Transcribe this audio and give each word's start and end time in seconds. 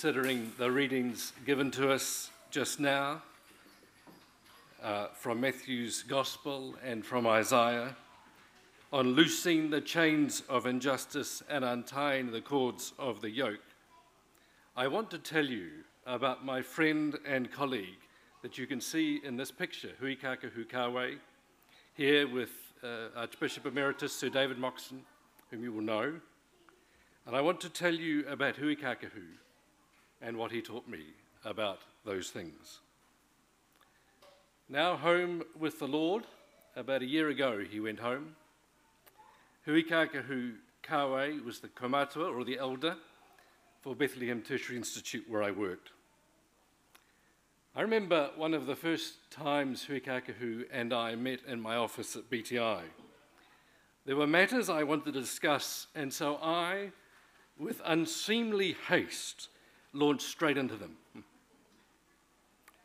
considering 0.00 0.52
the 0.58 0.70
readings 0.70 1.32
given 1.44 1.72
to 1.72 1.90
us 1.90 2.30
just 2.52 2.78
now 2.78 3.20
uh, 4.80 5.08
from 5.08 5.40
Matthew's 5.40 6.04
Gospel 6.04 6.76
and 6.84 7.04
from 7.04 7.26
Isaiah 7.26 7.96
on 8.92 9.14
loosing 9.14 9.70
the 9.70 9.80
chains 9.80 10.44
of 10.48 10.66
injustice 10.66 11.42
and 11.50 11.64
untying 11.64 12.30
the 12.30 12.40
cords 12.40 12.92
of 12.96 13.20
the 13.20 13.28
yoke, 13.28 13.58
I 14.76 14.86
want 14.86 15.10
to 15.10 15.18
tell 15.18 15.44
you 15.44 15.68
about 16.06 16.44
my 16.44 16.62
friend 16.62 17.18
and 17.26 17.50
colleague 17.50 17.98
that 18.42 18.56
you 18.56 18.68
can 18.68 18.80
see 18.80 19.20
in 19.24 19.36
this 19.36 19.50
picture, 19.50 19.90
Huikakahu 20.00 20.68
Kawe, 20.68 21.18
here 21.94 22.32
with 22.32 22.50
uh, 22.84 23.08
Archbishop 23.16 23.66
Emeritus 23.66 24.12
Sir 24.12 24.28
David 24.28 24.58
Moxon, 24.58 25.00
whom 25.50 25.64
you 25.64 25.72
will 25.72 25.82
know. 25.82 26.20
And 27.26 27.34
I 27.34 27.40
want 27.40 27.60
to 27.62 27.68
tell 27.68 27.94
you 27.94 28.24
about 28.28 28.54
Huikakahu 28.54 29.24
and 30.20 30.36
what 30.36 30.52
he 30.52 30.60
taught 30.60 30.88
me 30.88 31.04
about 31.44 31.80
those 32.04 32.30
things. 32.30 32.80
Now 34.68 34.96
home 34.96 35.42
with 35.58 35.78
the 35.78 35.88
Lord, 35.88 36.24
about 36.76 37.02
a 37.02 37.06
year 37.06 37.28
ago 37.28 37.64
he 37.68 37.80
went 37.80 38.00
home. 38.00 38.36
Huikakahu 39.66 40.54
Kawe 40.82 41.44
was 41.44 41.60
the 41.60 41.68
kaumātua, 41.68 42.34
or 42.34 42.44
the 42.44 42.58
elder, 42.58 42.96
for 43.80 43.94
Bethlehem 43.94 44.42
Tertiary 44.42 44.76
Institute 44.76 45.24
where 45.28 45.42
I 45.42 45.50
worked. 45.50 45.90
I 47.76 47.82
remember 47.82 48.30
one 48.36 48.54
of 48.54 48.66
the 48.66 48.74
first 48.74 49.30
times 49.30 49.86
Huikakahu 49.86 50.64
and 50.72 50.92
I 50.92 51.14
met 51.14 51.40
in 51.46 51.60
my 51.60 51.76
office 51.76 52.16
at 52.16 52.30
BTI. 52.30 52.82
There 54.04 54.16
were 54.16 54.26
matters 54.26 54.68
I 54.68 54.82
wanted 54.82 55.12
to 55.12 55.20
discuss, 55.20 55.86
and 55.94 56.12
so 56.12 56.36
I, 56.42 56.92
with 57.58 57.80
unseemly 57.84 58.74
haste, 58.88 59.48
launched 59.98 60.26
straight 60.26 60.56
into 60.56 60.76
them. 60.76 60.96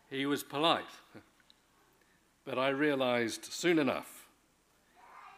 He 0.09 0.25
was 0.25 0.43
polite, 0.43 0.83
but 2.45 2.57
I 2.57 2.69
realized 2.69 3.45
soon 3.45 3.79
enough, 3.79 4.27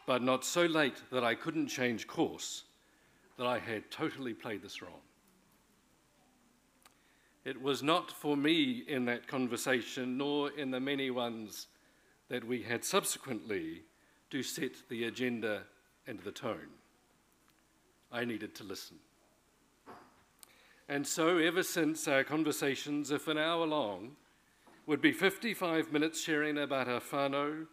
but 0.08 0.22
not 0.22 0.45
so 0.45 0.66
late 0.66 1.02
that 1.12 1.23
I 1.23 1.36
couldn't 1.36 1.67
change 1.67 2.08
course, 2.08 2.64
that 3.38 3.48
I 3.48 3.59
had 3.59 3.92
totally 3.92 4.34
played 4.34 4.62
this 4.62 4.82
wrong. 4.82 5.02
It 7.44 7.62
was 7.62 7.84
not 7.84 8.12
for 8.12 8.36
me 8.36 8.84
in 8.88 9.06
that 9.06 9.28
conversation, 9.28 10.17
nor 10.17 10.50
in 10.52 10.72
the 10.72 10.80
many 10.80 11.12
ones 11.12 11.67
that 12.30 12.44
we 12.44 12.64
had 12.64 12.84
subsequently, 12.84 13.84
to 14.32 14.42
set 14.42 14.72
the 14.89 15.04
agenda 15.04 15.64
and 16.08 16.20
the 16.20 16.32
tone. 16.32 16.72
I 18.12 18.26
needed 18.26 18.56
to 18.56 18.64
listen. 18.64 18.98
And 20.88 21.05
so, 21.05 21.38
ever 21.39 21.64
since 21.64 22.08
our 22.08 22.23
conversations, 22.23 23.09
if 23.09 23.28
an 23.28 23.38
hour 23.38 23.66
long, 23.66 24.11
would 24.86 25.02
be 25.02 25.11
55 25.11 25.92
minutes 25.92 26.22
sharing 26.22 26.59
about 26.59 26.88
our 26.88 27.00
whānau, 27.00 27.66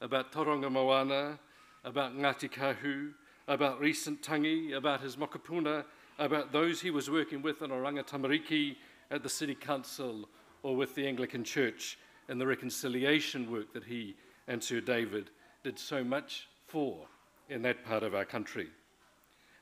about 0.00 0.30
Tauranga 0.30 0.70
Moana, 0.70 1.40
about 1.84 2.16
Ngāti 2.16 2.48
Kahu, 2.48 3.12
about 3.48 3.80
recent 3.80 4.22
tangi, 4.22 4.72
about 4.72 5.00
his 5.00 5.16
mokopuna, 5.16 5.84
about 6.18 6.52
those 6.52 6.80
he 6.80 6.90
was 6.90 7.10
working 7.10 7.42
with 7.42 7.62
in 7.62 7.70
Oranga 7.70 8.06
Tamariki, 8.06 8.76
at 9.12 9.22
the 9.22 9.28
City 9.28 9.54
Council 9.54 10.28
or 10.62 10.74
with 10.74 10.94
the 10.94 11.06
Anglican 11.06 11.44
Church 11.44 11.98
and 12.28 12.40
the 12.40 12.46
reconciliation 12.46 13.50
work 13.50 13.72
that 13.74 13.84
he 13.84 14.16
and 14.48 14.62
Sir 14.62 14.80
David 14.80 15.30
did 15.62 15.78
so 15.78 16.02
much 16.02 16.48
for 16.66 17.06
in 17.48 17.62
that 17.62 17.84
part 17.84 18.02
of 18.02 18.14
our 18.14 18.24
country. 18.24 18.68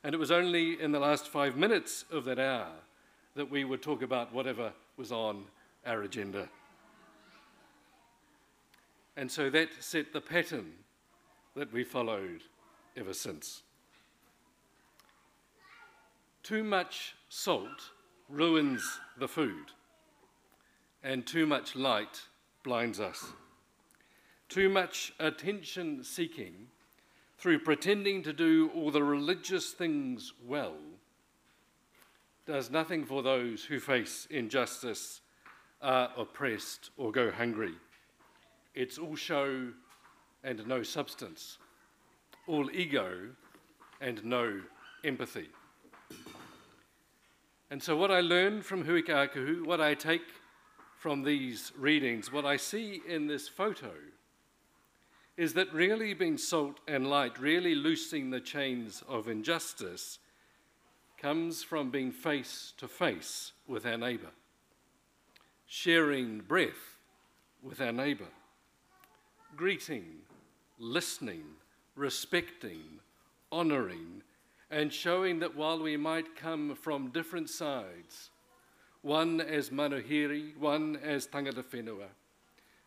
And 0.03 0.15
it 0.15 0.17
was 0.17 0.31
only 0.31 0.81
in 0.81 0.91
the 0.91 0.99
last 0.99 1.27
five 1.27 1.57
minutes 1.57 2.05
of 2.09 2.23
that 2.25 2.39
hour 2.39 2.71
that 3.35 3.49
we 3.49 3.63
would 3.63 3.81
talk 3.81 4.01
about 4.01 4.33
whatever 4.33 4.73
was 4.97 5.11
on 5.11 5.45
our 5.85 6.03
agenda. 6.03 6.49
And 9.15 9.29
so 9.29 9.49
that 9.49 9.69
set 9.79 10.13
the 10.13 10.21
pattern 10.21 10.71
that 11.55 11.71
we 11.71 11.83
followed 11.83 12.43
ever 12.97 13.13
since. 13.13 13.63
Too 16.43 16.63
much 16.63 17.15
salt 17.29 17.91
ruins 18.29 18.99
the 19.17 19.27
food, 19.27 19.71
and 21.03 21.25
too 21.25 21.45
much 21.45 21.75
light 21.75 22.21
blinds 22.63 22.99
us. 22.99 23.25
Too 24.49 24.69
much 24.69 25.13
attention 25.19 26.03
seeking 26.03 26.67
through 27.37 27.59
pretending 27.59 28.23
to 28.23 28.33
do 28.33 28.69
all 28.75 28.91
the 28.91 29.03
religious 29.03 29.71
things 29.71 30.33
well 30.45 30.75
does 32.51 32.69
nothing 32.69 33.05
for 33.05 33.23
those 33.23 33.63
who 33.63 33.79
face 33.79 34.27
injustice, 34.29 35.21
are 35.81 36.11
oppressed, 36.17 36.89
or 36.97 37.09
go 37.09 37.31
hungry. 37.31 37.73
It's 38.75 38.97
all 38.97 39.15
show 39.15 39.69
and 40.43 40.67
no 40.67 40.83
substance, 40.83 41.59
all 42.47 42.69
ego 42.71 43.29
and 44.01 44.25
no 44.25 44.59
empathy. 45.05 45.47
And 47.69 47.81
so, 47.81 47.95
what 47.95 48.11
I 48.11 48.19
learned 48.19 48.65
from 48.65 48.83
Huikakahu, 48.83 49.65
what 49.65 49.79
I 49.79 49.93
take 49.93 50.27
from 50.97 51.23
these 51.23 51.71
readings, 51.77 52.33
what 52.33 52.43
I 52.43 52.57
see 52.57 53.01
in 53.07 53.27
this 53.27 53.47
photo, 53.47 53.93
is 55.37 55.53
that 55.53 55.73
really 55.73 56.13
being 56.13 56.37
salt 56.37 56.81
and 56.85 57.07
light, 57.07 57.39
really 57.39 57.75
loosing 57.75 58.29
the 58.29 58.41
chains 58.41 59.01
of 59.07 59.29
injustice, 59.29 60.19
comes 61.21 61.61
from 61.61 61.91
being 61.91 62.11
face 62.11 62.73
to 62.77 62.87
face 62.87 63.51
with 63.67 63.85
our 63.85 63.97
neighbour, 63.97 64.31
sharing 65.67 66.39
breath 66.39 66.97
with 67.61 67.79
our 67.79 67.91
neighbour, 67.91 68.29
greeting, 69.55 70.05
listening, 70.79 71.43
respecting, 71.95 72.99
honouring, 73.51 74.23
and 74.71 74.91
showing 74.91 75.37
that 75.37 75.55
while 75.55 75.79
we 75.79 75.95
might 75.95 76.35
come 76.35 76.73
from 76.73 77.11
different 77.11 77.49
sides, 77.49 78.31
one 79.03 79.39
as 79.39 79.69
manuhiri, 79.69 80.57
one 80.57 80.97
as 81.03 81.27
tangata 81.27 81.63
whenua, 81.63 82.07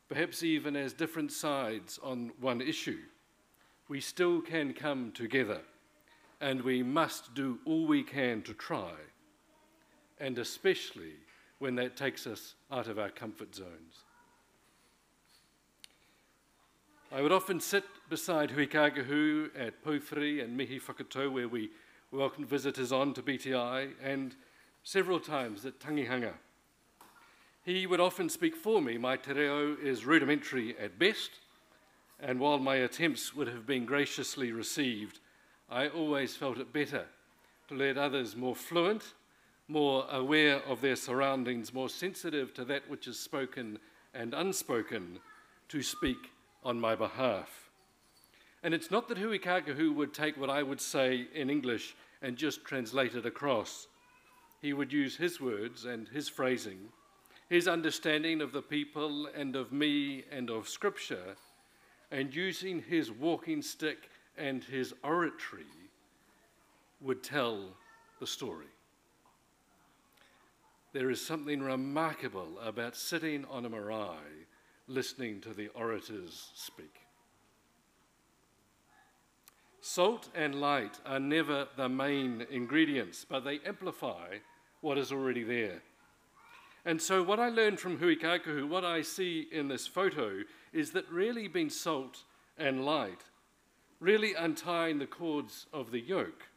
perhaps 0.09 0.43
even 0.43 0.75
as 0.75 0.93
different 0.93 1.31
sides 1.31 2.01
on 2.03 2.33
one 2.41 2.61
issue, 2.61 2.99
we 3.89 4.01
still 4.01 4.41
can 4.41 4.73
come 4.73 5.13
together 5.13 5.61
and 6.45 6.61
we 6.61 6.83
must 6.83 7.35
do 7.35 7.59
all 7.65 7.87
we 7.87 8.03
can 8.03 8.43
to 8.43 8.53
try, 8.53 8.93
and 10.21 10.37
especially 10.37 11.15
when 11.59 11.75
that 11.75 11.97
takes 11.97 12.27
us 12.27 12.55
out 12.71 12.87
of 12.87 12.99
our 12.99 13.09
comfort 13.09 13.55
zones. 13.55 14.05
I 17.11 17.23
would 17.23 17.33
often 17.33 17.61
sit 17.61 17.85
beside 18.11 18.51
Huikakahu 18.51 19.59
at 19.59 19.83
Pōwhiri 19.83 20.45
and 20.45 20.55
Mihi 20.55 20.79
where 21.31 21.49
we 21.49 21.71
welcomed 22.13 22.47
visitors 22.47 22.93
on 22.93 23.15
to 23.15 23.23
BTI, 23.23 23.93
and 24.03 24.37
several 24.83 25.21
times 25.21 25.65
at 25.65 25.81
Tangihanga. 25.81 26.35
He 27.65 27.87
would 27.87 28.01
often 28.01 28.29
speak 28.29 28.55
for 28.55 28.83
me. 28.83 28.99
My 28.99 29.17
te 29.17 29.33
reo 29.33 29.79
is 29.83 30.05
rudimentary 30.05 30.77
at 30.79 30.99
best, 30.99 31.31
and 32.21 32.39
while 32.39 32.59
my 32.59 32.77
attempts 32.77 33.35
would 33.35 33.49
have 33.49 33.67
been 33.67 33.87
graciously 33.87 34.53
received, 34.53 35.21
I 35.71 35.89
always 35.89 36.37
felt 36.37 36.59
it 36.59 36.73
better 36.73 37.07
to 37.69 37.75
let 37.75 37.97
others 37.97 38.37
more 38.37 38.55
fluent, 38.55 39.15
more 39.69 40.07
aware 40.11 40.57
of 40.65 40.81
their 40.81 40.97
surroundings, 40.97 41.73
more 41.73 41.89
sensitive 41.89 42.53
to 42.55 42.65
that 42.67 42.89
which 42.89 43.09
is 43.09 43.19
spoken 43.19 43.79
and 44.13 44.35
unspoken, 44.35 45.19
to 45.69 45.83
speak 45.83 46.31
on 46.63 46.79
my 46.79 46.95
behalf. 46.95 47.71
And 48.63 48.73
it's 48.73 48.91
not 48.91 49.09
that 49.09 49.19
Huikakahu 49.19 49.95
would 49.95 50.15
take 50.15 50.37
what 50.37 50.51
I 50.51 50.63
would 50.63 50.81
say 50.81 51.27
in 51.35 51.51
English 51.51 51.95
and 52.23 52.37
just 52.37 52.65
translate 52.65 53.15
it 53.15 53.27
across. 53.27 53.89
He 54.63 54.73
would 54.73 54.93
use 54.93 55.17
his 55.17 55.41
words 55.41 55.85
and 55.85 56.09
his 56.09 56.29
phrasing, 56.29 56.89
his 57.51 57.69
understanding 57.69 58.41
of 58.41 58.53
the 58.53 58.63
people 58.63 59.27
and 59.27 59.57
of 59.57 59.73
me 59.73 60.25
and 60.31 60.49
of 60.49 60.69
Scripture, 60.69 61.37
and 62.11 62.35
using 62.35 62.83
his 62.83 63.11
walking 63.11 63.61
stick 63.61 64.09
and 64.37 64.65
his 64.65 64.95
oratory 65.03 65.65
would 67.01 67.23
tell 67.23 67.77
the 68.21 68.27
story. 68.27 68.67
There 70.93 71.11
is 71.11 71.25
something 71.25 71.61
remarkable 71.61 72.59
about 72.65 72.97
sitting 72.97 73.45
on 73.51 73.65
a 73.65 73.69
marae 73.69 74.47
listening 74.87 75.41
to 75.41 75.53
the 75.53 75.69
orators 75.69 76.51
speak. 76.55 77.01
Salt 79.81 80.29
and 80.35 80.55
light 80.55 80.99
are 81.05 81.21
never 81.21 81.67
the 81.77 81.89
main 81.89 82.47
ingredients, 82.51 83.27
but 83.29 83.45
they 83.45 83.59
amplify 83.67 84.39
what 84.81 84.97
is 84.97 85.13
already 85.13 85.43
there. 85.43 85.83
And 86.87 87.01
so, 87.01 87.23
what 87.23 87.41
I 87.41 87.49
learned 87.49 87.81
from 87.81 87.99
Huikakahu, 87.99 88.69
what 88.69 88.85
I 88.85 89.03
see 89.03 89.47
in 89.51 89.69
this 89.69 89.87
photo, 89.87 90.43
is 90.73 90.93
that 90.93 91.11
really 91.11 91.49
being 91.49 91.71
salt 91.71 92.25
and 92.59 92.85
light, 92.85 93.25
really 94.01 94.35
untying 94.35 94.99
the 94.99 95.07
cords 95.07 95.67
of 95.73 95.91
the 95.91 96.01
yoke, 96.01 96.49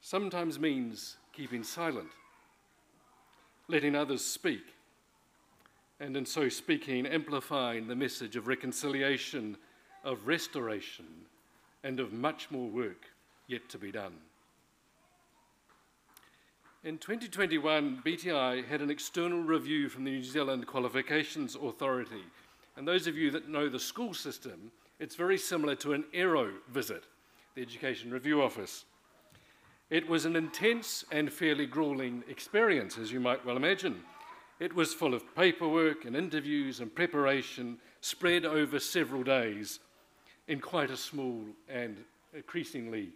sometimes 0.00 0.58
means 0.58 1.16
keeping 1.32 1.62
silent. 1.62 2.10
letting 3.68 3.94
others 3.94 4.24
speak, 4.24 4.74
and 6.00 6.16
in 6.16 6.26
so 6.26 6.48
speaking, 6.48 7.06
amplifying 7.06 7.86
the 7.86 7.96
message 7.96 8.36
of 8.36 8.46
reconciliation, 8.46 9.56
of 10.04 10.26
restoration, 10.26 11.06
and 11.82 11.98
of 12.00 12.12
much 12.12 12.50
more 12.50 12.68
work 12.68 13.06
yet 13.46 13.68
to 13.68 13.78
be 13.78 13.90
done. 13.90 14.14
In 16.82 16.98
2021, 16.98 18.02
BTI 18.04 18.66
had 18.66 18.82
an 18.82 18.90
external 18.90 19.42
review 19.42 19.88
from 19.88 20.04
the 20.04 20.10
New 20.10 20.22
Zealand 20.22 20.66
Qualifications 20.66 21.56
Authority. 21.56 22.24
And 22.76 22.86
those 22.86 23.06
of 23.06 23.16
you 23.16 23.30
that 23.30 23.48
know 23.48 23.70
the 23.70 23.78
school 23.78 24.12
system, 24.12 24.70
it's 24.98 25.16
very 25.16 25.38
similar 25.38 25.74
to 25.76 25.92
an 25.92 26.04
ERO 26.12 26.52
visit, 26.68 27.04
the 27.54 27.62
Education 27.62 28.10
Review 28.10 28.42
Office. 28.42 28.84
It 29.90 30.08
was 30.08 30.24
an 30.24 30.36
intense 30.36 31.04
and 31.12 31.32
fairly 31.32 31.66
grueling 31.66 32.24
experience, 32.28 32.96
as 32.98 33.12
you 33.12 33.20
might 33.20 33.44
well 33.44 33.56
imagine. 33.56 34.00
It 34.60 34.74
was 34.74 34.94
full 34.94 35.14
of 35.14 35.34
paperwork 35.34 36.04
and 36.04 36.16
interviews 36.16 36.80
and 36.80 36.94
preparation 36.94 37.78
spread 38.00 38.44
over 38.44 38.78
several 38.78 39.22
days 39.22 39.80
in 40.48 40.60
quite 40.60 40.90
a 40.90 40.96
small 40.96 41.44
and 41.68 41.96
increasingly 42.32 43.10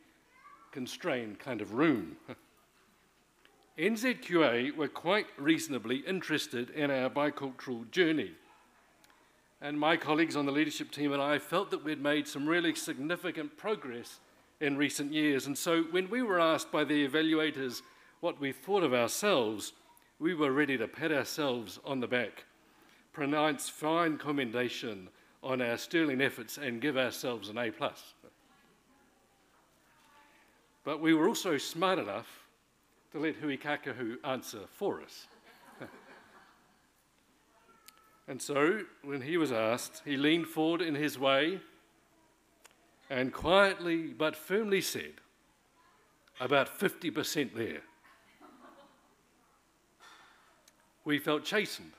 constrained 0.72 1.38
kind 1.38 1.60
of 1.60 1.74
room. 1.74 2.16
NZQA 3.78 4.76
were 4.76 4.88
quite 4.88 5.26
reasonably 5.36 5.98
interested 5.98 6.70
in 6.70 6.90
our 6.90 7.08
bicultural 7.08 7.88
journey. 7.92 8.32
And 9.60 9.78
my 9.78 9.96
colleagues 9.96 10.36
on 10.36 10.46
the 10.46 10.52
leadership 10.52 10.90
team 10.90 11.12
and 11.12 11.20
I 11.20 11.38
felt 11.38 11.70
that 11.70 11.84
we'd 11.84 12.00
made 12.00 12.28
some 12.28 12.46
really 12.46 12.74
significant 12.74 13.56
progress 13.56 14.20
in 14.60 14.76
recent 14.76 15.12
years. 15.12 15.46
And 15.46 15.58
so 15.58 15.82
when 15.90 16.08
we 16.10 16.22
were 16.22 16.40
asked 16.40 16.70
by 16.70 16.84
the 16.84 17.06
evaluators 17.08 17.82
what 18.20 18.40
we 18.40 18.52
thought 18.52 18.82
of 18.82 18.94
ourselves, 18.94 19.72
we 20.18 20.34
were 20.34 20.52
ready 20.52 20.76
to 20.78 20.88
pat 20.88 21.12
ourselves 21.12 21.78
on 21.84 22.00
the 22.00 22.06
back, 22.06 22.44
pronounce 23.12 23.68
fine 23.68 24.16
commendation 24.16 25.08
on 25.42 25.62
our 25.62 25.76
sterling 25.76 26.20
efforts, 26.20 26.58
and 26.58 26.80
give 26.80 26.96
ourselves 26.96 27.48
an 27.48 27.58
A. 27.58 27.70
plus. 27.70 28.14
But 30.84 31.00
we 31.00 31.14
were 31.14 31.28
also 31.28 31.58
smart 31.58 31.98
enough 31.98 32.48
to 33.12 33.20
let 33.20 33.40
Huikakahu 33.40 34.16
answer 34.24 34.60
for 34.72 35.00
us. 35.00 35.26
and 38.28 38.42
so, 38.42 38.82
when 39.02 39.22
he 39.22 39.38
was 39.38 39.50
asked, 39.50 40.02
he 40.04 40.18
leaned 40.18 40.46
forward 40.46 40.82
in 40.82 40.94
his 40.94 41.18
way 41.18 41.60
and 43.08 43.32
quietly 43.32 44.08
but 44.08 44.36
firmly 44.36 44.82
said, 44.82 45.14
About 46.38 46.78
50% 46.78 47.54
there. 47.54 47.80
We 51.06 51.18
felt 51.18 51.42
chastened, 51.42 51.92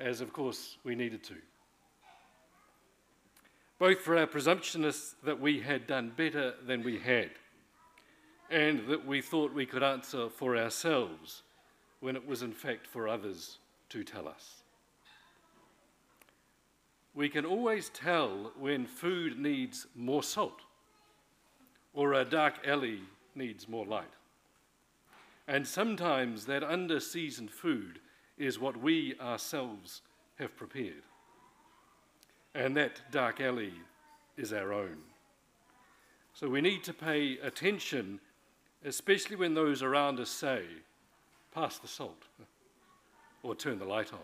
as 0.00 0.20
of 0.20 0.32
course 0.32 0.76
we 0.82 0.96
needed 0.96 1.22
to. 1.24 1.36
Both 3.78 4.00
for 4.00 4.16
our 4.16 4.26
presumptionists 4.26 5.14
that 5.22 5.40
we 5.40 5.60
had 5.60 5.86
done 5.86 6.12
better 6.16 6.54
than 6.66 6.82
we 6.82 6.98
had 6.98 7.30
and 8.50 8.88
that 8.88 9.06
we 9.06 9.22
thought 9.22 9.54
we 9.54 9.64
could 9.64 9.84
answer 9.84 10.28
for 10.28 10.56
ourselves 10.56 11.42
when 12.00 12.16
it 12.16 12.26
was 12.26 12.42
in 12.42 12.52
fact 12.52 12.88
for 12.88 13.06
others 13.06 13.58
to 13.90 14.02
tell 14.02 14.26
us. 14.26 14.64
We 17.14 17.28
can 17.28 17.44
always 17.44 17.88
tell 17.90 18.52
when 18.58 18.86
food 18.86 19.38
needs 19.38 19.86
more 19.94 20.22
salt 20.22 20.60
or 21.92 22.14
a 22.14 22.24
dark 22.24 22.66
alley 22.66 23.00
needs 23.34 23.68
more 23.68 23.84
light. 23.84 24.12
And 25.48 25.66
sometimes 25.66 26.46
that 26.46 26.62
under 26.62 27.00
seasoned 27.00 27.50
food 27.50 27.98
is 28.38 28.58
what 28.58 28.76
we 28.76 29.16
ourselves 29.20 30.02
have 30.38 30.56
prepared. 30.56 31.02
And 32.54 32.76
that 32.76 33.00
dark 33.10 33.40
alley 33.40 33.72
is 34.36 34.52
our 34.52 34.72
own. 34.72 34.96
So 36.32 36.48
we 36.48 36.60
need 36.60 36.84
to 36.84 36.94
pay 36.94 37.38
attention 37.38 38.20
especially 38.84 39.36
when 39.36 39.54
those 39.54 39.82
around 39.82 40.18
us 40.20 40.30
say, 40.30 40.62
pass 41.54 41.78
the 41.78 41.88
salt 41.88 42.24
or 43.42 43.54
turn 43.54 43.78
the 43.78 43.84
light 43.84 44.12
on. 44.12 44.18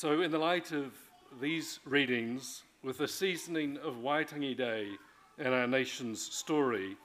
So, 0.00 0.22
in 0.22 0.30
the 0.30 0.38
light 0.38 0.72
of 0.72 0.94
these 1.42 1.78
readings, 1.84 2.62
with 2.82 2.96
the 2.96 3.06
seasoning 3.06 3.76
of 3.84 3.96
Waitangi 3.96 4.56
Day 4.56 4.88
and 5.36 5.52
our 5.52 5.66
nation's 5.66 6.22
story, 6.22 6.96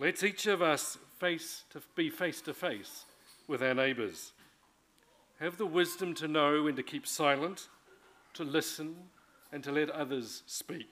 let's 0.00 0.24
each 0.24 0.48
of 0.48 0.60
us 0.60 0.98
face 1.20 1.62
to 1.70 1.80
be 1.94 2.10
face 2.10 2.40
to 2.40 2.52
face 2.52 3.04
with 3.46 3.62
our 3.62 3.74
neighbours. 3.74 4.32
Have 5.38 5.56
the 5.56 5.66
wisdom 5.66 6.14
to 6.14 6.26
know 6.26 6.64
when 6.64 6.74
to 6.74 6.82
keep 6.82 7.06
silent, 7.06 7.68
to 8.32 8.42
listen, 8.42 8.96
and 9.52 9.62
to 9.62 9.70
let 9.70 9.88
others 9.88 10.42
speak. 10.46 10.90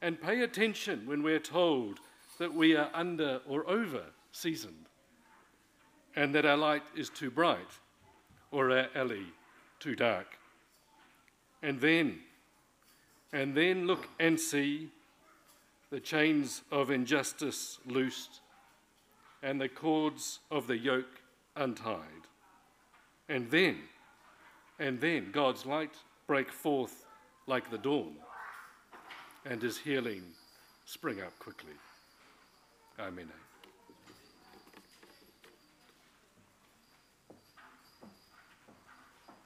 And 0.00 0.22
pay 0.22 0.42
attention 0.42 1.04
when 1.04 1.24
we're 1.24 1.40
told 1.40 1.98
that 2.38 2.54
we 2.54 2.76
are 2.76 2.90
under 2.94 3.40
or 3.44 3.68
over 3.68 4.04
seasoned, 4.30 4.86
and 6.14 6.32
that 6.32 6.46
our 6.46 6.56
light 6.56 6.84
is 6.96 7.10
too 7.10 7.32
bright 7.32 7.80
or 8.52 8.70
our 8.70 8.86
alley 8.94 9.32
too 9.84 9.94
dark. 9.94 10.38
And 11.62 11.78
then, 11.78 12.20
and 13.34 13.54
then 13.54 13.86
look 13.86 14.08
and 14.18 14.40
see 14.40 14.88
the 15.90 16.00
chains 16.00 16.62
of 16.72 16.90
injustice 16.90 17.78
loosed 17.86 18.40
and 19.42 19.60
the 19.60 19.68
cords 19.68 20.38
of 20.50 20.66
the 20.66 20.78
yoke 20.78 21.20
untied. 21.54 22.24
And 23.28 23.50
then, 23.50 23.76
and 24.78 24.98
then 25.02 25.30
God's 25.32 25.66
light 25.66 25.94
break 26.26 26.50
forth 26.50 27.04
like 27.46 27.70
the 27.70 27.76
dawn 27.76 28.14
and 29.44 29.60
his 29.60 29.76
healing 29.76 30.22
spring 30.86 31.20
up 31.20 31.38
quickly. 31.38 31.74
Amen. 32.98 33.28